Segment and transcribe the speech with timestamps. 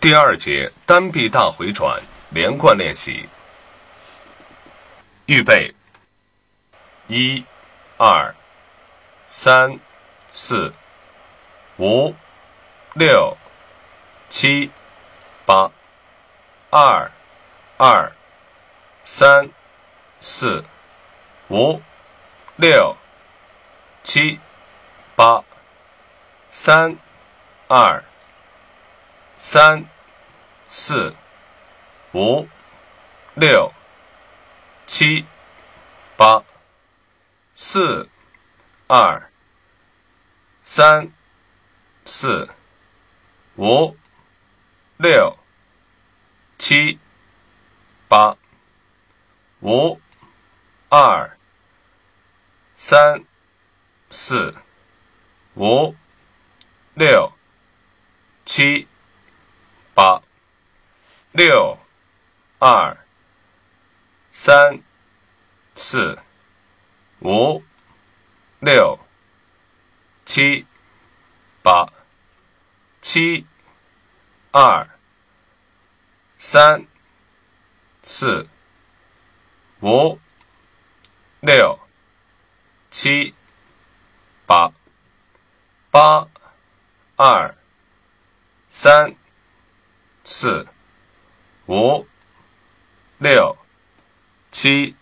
[0.00, 2.00] 第二节单臂大回转
[2.30, 3.28] 连贯练习。
[5.26, 5.74] 预备，
[7.06, 7.44] 一、
[7.98, 8.34] 二、
[9.26, 9.78] 三、
[10.32, 10.72] 四、
[11.76, 12.14] 五、
[12.94, 13.36] 六、
[14.30, 14.70] 七、
[15.44, 15.70] 八，
[16.70, 17.10] 二、
[17.76, 18.10] 二、
[19.02, 19.50] 三、
[20.18, 20.64] 四、
[21.50, 21.82] 五、
[22.56, 22.96] 六、
[24.02, 24.40] 七、
[25.14, 25.44] 八，
[26.48, 26.96] 三、
[27.68, 28.02] 二、
[29.40, 29.88] 三、
[30.68, 31.16] 四、
[32.12, 32.46] 五、
[33.34, 33.72] 六。
[34.92, 35.24] 七、
[36.16, 36.44] 八、
[37.54, 38.08] 四、
[38.88, 39.30] 二、
[40.64, 41.12] 三、
[42.04, 42.50] 四、
[43.56, 43.96] 五、
[44.98, 45.38] 六、
[46.58, 46.98] 七、
[48.08, 48.36] 八、
[49.62, 50.00] 五、
[50.88, 51.38] 二、
[52.74, 53.24] 三、
[54.10, 54.54] 四、
[55.54, 55.94] 五、
[56.94, 57.32] 六、
[58.44, 58.88] 七、
[59.94, 60.22] 八、
[61.32, 61.78] 六、
[62.58, 63.00] 二。
[64.32, 64.80] 三、
[65.74, 66.16] 四、
[67.20, 67.64] 五、
[68.60, 68.96] 六、
[70.24, 70.64] 七、
[71.62, 71.92] 八、
[73.00, 73.44] 七、
[74.52, 74.88] 二、
[76.38, 76.86] 三、
[78.04, 78.48] 四、
[79.82, 80.20] 五、
[81.40, 81.80] 六、
[82.88, 83.34] 七、
[84.46, 84.72] 八、
[85.90, 86.28] 八、
[87.16, 87.56] 二、
[88.68, 89.16] 三、
[90.24, 90.66] 四、
[91.66, 92.06] 五、
[93.18, 93.56] 六。
[94.50, 94.94] 七。